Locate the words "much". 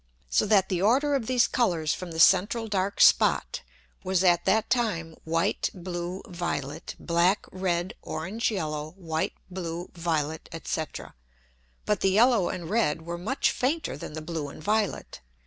13.19-13.51